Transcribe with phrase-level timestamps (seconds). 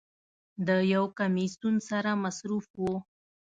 [0.67, 2.81] د یو کمیسون سره مصروف و.